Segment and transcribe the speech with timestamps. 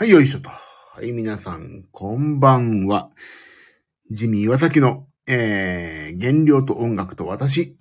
[0.00, 0.48] はい、よいしょと。
[0.48, 3.10] はい、皆さん、こんばんは。
[4.12, 7.76] ジミー岩崎の、えー、原料と音楽と私。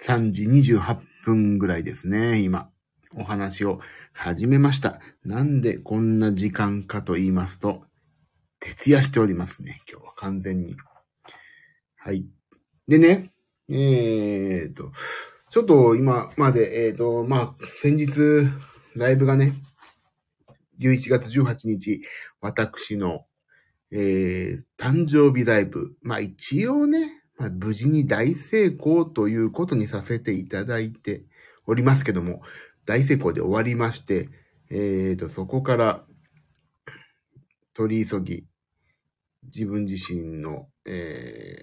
[0.00, 0.44] 3時
[0.76, 2.70] 28分ぐらいですね、今。
[3.16, 3.80] お話を
[4.12, 5.00] 始めました。
[5.24, 7.82] なんでこんな時間かと言いますと、
[8.60, 10.76] 徹夜しておりますね、今日は完全に。
[11.96, 12.24] はい。
[12.86, 13.32] でね、
[13.68, 14.92] えーと、
[15.50, 18.46] ちょっと今まで、えーと、まあ、先日、
[18.94, 19.52] ライブがね、
[20.80, 22.02] 11月18日、
[22.40, 23.24] 私の、
[23.90, 25.96] えー、誕生日ライブ。
[26.02, 31.24] まあ一応ね、まあ、無事に大成功ということにさせていただいて
[31.66, 32.42] おりますけども、
[32.84, 34.28] 大成功で終わりまして、
[34.70, 36.04] えーと、そこから、
[37.74, 38.44] 取り急ぎ、
[39.44, 41.62] 自分自身の、え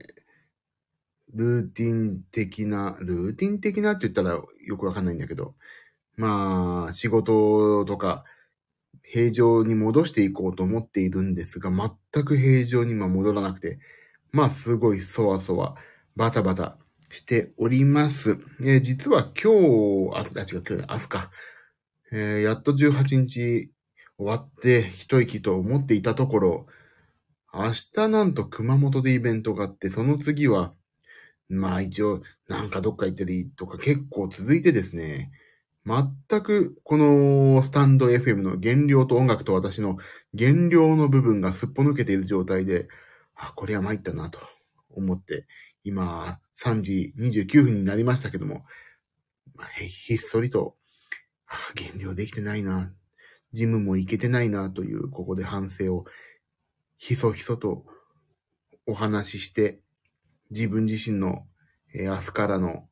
[1.33, 5.55] ー、ルーティン的な、ルーティン的なって言ったらよくわかんないんだけど、
[6.15, 8.23] まあ、仕事とか、
[9.11, 13.79] 平常に戻していこうと思っているんですが、全く平常に今戻らなくて、
[14.31, 15.75] まあすごいそわそわ、
[16.15, 16.77] バタバタ
[17.11, 18.37] しております。
[18.61, 19.53] えー実は今
[20.11, 21.29] 日、あ、あ違う、今日、明日か。
[22.11, 23.71] えーやっと18日
[24.17, 26.65] 終わって一息と思っていたところ、
[27.53, 30.73] 明日なんと熊本でイベントがあって、その次は、
[31.49, 35.31] まあ一応、なんかどっか行っていいとか結構続いてですね、
[35.85, 39.97] 全くこのスタンド FM の原料と音楽と私の
[40.35, 42.87] 原料の部分がすっぽ抜けている状態で、
[43.35, 44.39] あ、これは参ったなと
[44.89, 45.45] 思って、
[45.83, 48.63] 今3時29分になりましたけども、
[49.53, 50.75] まあひっそりと、
[51.75, 52.91] 減量できてないな、
[53.53, 56.05] ジムも行けてないなという、ここで反省を
[56.97, 57.85] ひそひそと
[58.87, 59.81] お話しして、
[60.49, 61.45] 自分自身の、
[61.93, 62.89] えー明日からの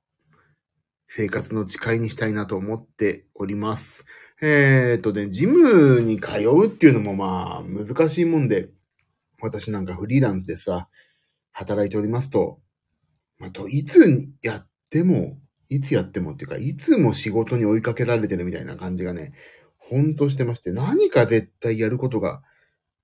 [1.15, 4.03] 生活の誓いにしたいなと思っております。
[4.41, 8.69] えー、っとね、ジムに通うっていうのもまあ難しいもんで、
[9.39, 10.89] 私なんかフリーランスでさ、
[11.51, 12.61] 働いておりますと、
[13.37, 15.37] まあ、と、いつやっても、
[15.69, 19.33] いつやってもっていうか、いつも仕事に追いかけられてるみたいな感じがね、
[19.77, 22.41] ほんとしてまして、何か絶対やることが、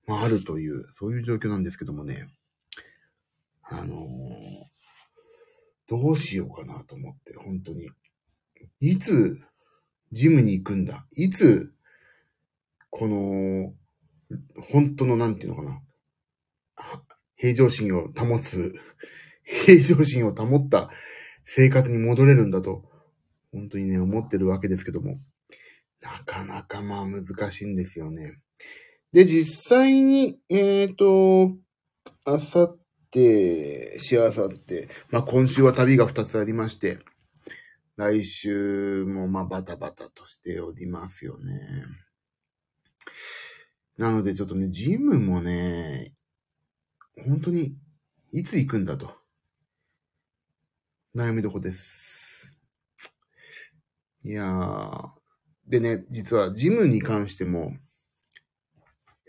[0.08, 2.26] まあ、あるという、そういう状況なんですけどもね、
[3.62, 4.70] あのー
[5.90, 7.90] どうしようかなと思って、本当に。
[8.80, 9.38] いつ、
[10.12, 11.06] ジムに行くんだ？
[11.12, 11.72] いつ、
[12.90, 13.74] この、
[14.72, 15.82] 本当のなんていうのかな？
[17.36, 18.74] 平常心を保つ、
[19.44, 20.90] 平常心を保った
[21.44, 22.84] 生活に戻れるんだと、
[23.52, 25.16] 本当にね、思ってるわけですけども、
[26.02, 28.40] なかなかまあ難しいんですよね。
[29.12, 31.56] で、実際に、えっ、と、
[32.24, 32.78] あさっ
[33.10, 36.98] て、しあさって、まあ今週は旅が2つありまして、
[38.00, 41.60] 来週もまあバタバタとしておりますよね。
[43.98, 46.14] なのでちょっとね、ジムもね、
[47.26, 47.76] 本当に、
[48.32, 49.14] いつ行くんだと。
[51.14, 52.56] 悩みどこです。
[54.22, 55.10] いやー。
[55.66, 57.76] でね、実はジムに関しても、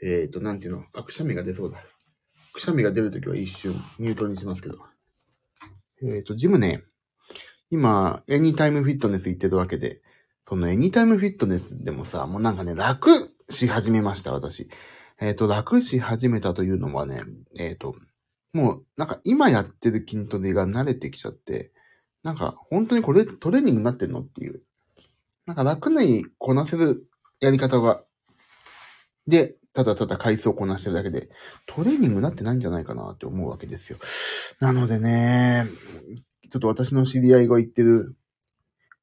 [0.01, 1.83] えっ、ー、と、なんていうの、あ、くしゃみが出そうだ。
[2.53, 4.77] くしゃみが出るときは一瞬ミュートにしますけど。
[6.03, 6.85] えっ、と、ジムね、
[7.71, 10.01] 今、エニタイムフィットネス行ってるわけで、
[10.47, 13.09] そのエニタイムフィットネスでもさ、もうなんかね、楽
[13.49, 14.69] し始めました、私。
[15.21, 17.23] えっ、と、楽し始めたというのはね、
[17.57, 17.95] えっ、と、
[18.51, 21.71] もう、なんか今やってる筋トレが慣れてきちゃって、
[22.23, 24.61] なんか本当にこれトレーニングになってんのっていう。
[25.45, 27.07] なんか楽にこなせる
[27.39, 28.03] やり方が、
[29.27, 31.29] で、ただただ回数をこなしてるだけで、
[31.65, 33.97] トレーニングになってないんじゃないかなって思うわけですよ。
[34.59, 35.67] なのでね、
[36.51, 38.17] ちょっと私の知り合いが言ってる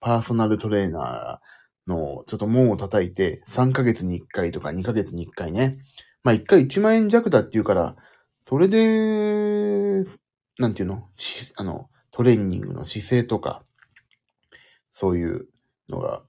[0.01, 5.79] パーソナルトレーナーのちょっと門を叩いて、3ヶ月に1回とか2ヶ月に1回ね。
[6.23, 7.97] まあ1回1万円弱だって言うから、
[8.47, 10.05] それで、
[10.59, 11.09] なんていうの？
[11.57, 13.63] あの、トレーニングの姿勢とか、
[14.93, 15.49] そういう
[15.89, 16.23] のが、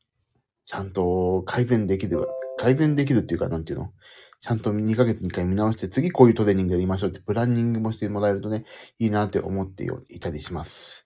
[0.65, 2.27] ちゃんと改善できる、
[2.57, 3.92] 改善できるっていうか、なんていうの？
[4.39, 8.63] ちゃんと2ヶ月に1回見直して、次こういうトレーニングやりましょうってプランニングもしてもらえるとね、
[8.98, 11.06] いいなって思っていたりします。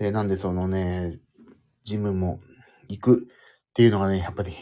[0.00, 1.18] えーなんでそのね、
[1.84, 2.40] ジムも
[2.88, 4.56] 行くっていうのがね、やっぱり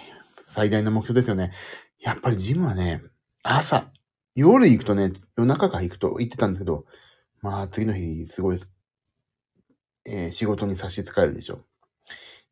[0.44, 1.52] 最大の目標ですよね。
[2.00, 3.02] やっぱりジムはね、
[3.44, 3.90] 朝、
[4.35, 6.85] 夜行くとね、夜中から行くと言ってたんですけど、
[7.40, 8.58] まあ次の日すごい、
[10.05, 11.61] えー仕事に差し支えるでしょ。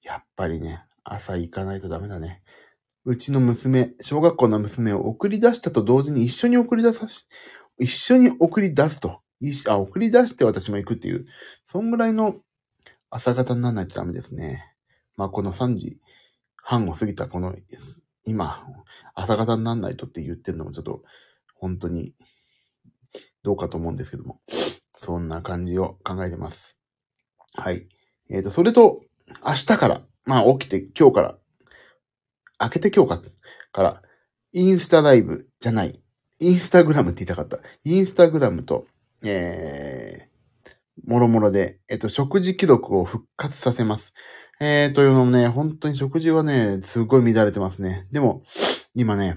[0.02, 2.42] やっぱりね、朝行かないとダメだね。
[3.04, 7.26] うちの娘、小学校の娘を送り出したと同時に一緒に送り出さし、
[7.80, 9.22] 一緒に送り出すと。
[9.40, 11.26] いしあ、送り出して私も行くっていう、
[11.66, 12.36] そんぐらいの
[13.16, 14.74] 朝方にならないとダメですね。
[15.16, 15.98] まあこの3時
[16.56, 17.54] 半を過ぎたこの
[18.26, 18.66] 今、
[19.14, 21.02] 朝方になんないとって言ってるのもちょっと、
[21.54, 22.12] 本当に、
[23.42, 24.40] どうかと思うんですけども、
[25.00, 26.76] そんな感じを考えてます。
[27.54, 27.88] はい。
[28.28, 29.00] えっ、ー、と、それと、
[29.46, 31.38] 明日から、まあ起きて今日から、
[32.60, 33.22] 明けて今日か、
[33.72, 34.02] から、
[34.52, 36.02] インスタライブじゃない、
[36.40, 37.60] インスタグラムって言いたかった。
[37.84, 38.86] インスタグラムと、
[39.22, 40.35] えー、
[41.04, 44.14] もろもろで、えっ、と、食事記録を復活させます。
[44.60, 48.06] えー、というのもね、本当に食事はね、すごい乱れてますね。
[48.10, 48.42] でも、
[48.94, 49.36] 今ね、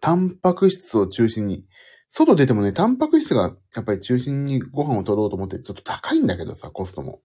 [0.00, 1.64] タンパク質を中心に、
[2.10, 7.20] 外出てもね、タンパク質がやっぱり中心にご飯を取ろうと思ってちょっと高いんだけどさ、コストも。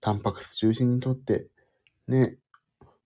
[0.00, 1.46] タンパク質中心にとって、
[2.08, 2.36] ね。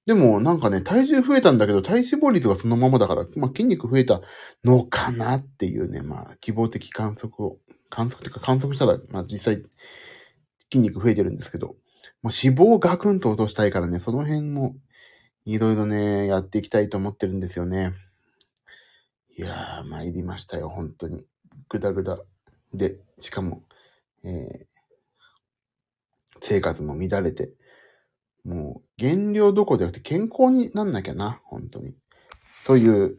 [0.07, 4.23] でもなんかね、体重増えたんだけど、体脂肪率がそのままだから、まあ筋肉増えた
[4.65, 7.59] のかなっていうね、まあ希望的観測を、
[7.91, 9.63] 観測っていうか観測したら、まあ実際
[10.71, 11.77] 筋肉増えてるんですけど、もう
[12.25, 14.77] 脂肪をガクンと落としたいからね、その辺も
[15.45, 17.95] いろいろね、やっていきたいと思ってるんですよね。
[19.39, 21.25] いやー、参りましたよ、本当に。
[21.69, 22.19] ぐだぐだ。
[22.75, 23.63] で、しかも、
[24.25, 24.67] えー、
[26.41, 27.53] 生活も乱れて、
[28.45, 31.95] もう、減量どころじゃなくて健康になんなきゃな、本当に。
[32.67, 33.17] という、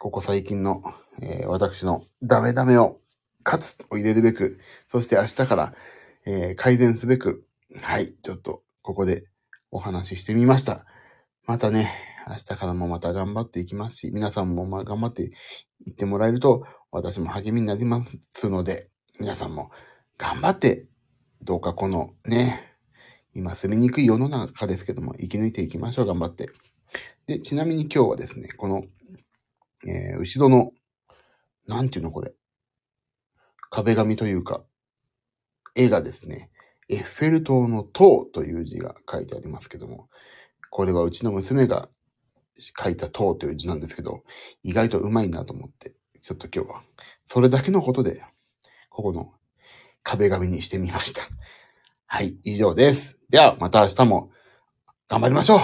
[0.00, 0.82] ここ最近の、
[1.20, 3.01] えー、私のダメダメを、
[3.42, 4.58] かつを入れるべく、
[4.90, 5.74] そして明日から、
[6.24, 7.44] えー、改善すべく、
[7.80, 9.24] はい、ちょっと、ここで
[9.70, 10.86] お話ししてみました。
[11.46, 11.92] またね、
[12.28, 15.30] 明日からもまた頑張っていきますし、皆さんもまあ頑張って
[15.86, 19.70] いってもらえると、私も励みになりますので、皆さんも
[20.18, 20.86] 頑張って、
[21.42, 22.76] どうかこのね、
[23.34, 26.50] 今住みにくい世の中ですけども、生き抜いていきましょう、頑張って。
[27.26, 28.84] で、ちなみに今日はですね、この、
[29.86, 30.72] えー、後ろの、
[31.66, 32.32] なんていうのこれ？
[33.72, 34.62] 壁紙というか、
[35.74, 36.50] 絵がですね、
[36.90, 40.10] エッフェル塔の塔という字が書いてありますけども、
[40.70, 41.88] これはうちの娘が
[42.78, 44.24] 書いた塔という字なんですけど、
[44.62, 46.82] 意外とうまいなと思って、ちょっと今日は、
[47.26, 48.22] それだけのことで、
[48.90, 49.32] ここの
[50.02, 51.22] 壁紙にしてみました。
[52.04, 53.16] はい、以上です。
[53.30, 54.30] では、また明日も
[55.08, 55.60] 頑張りましょう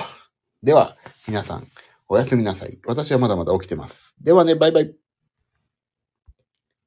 [0.63, 0.97] では、
[1.27, 1.67] 皆さん、
[2.09, 2.79] おやすみなさい。
[2.87, 4.15] 私はまだまだ起きてます。
[4.23, 5.08] ではね、バイバイ。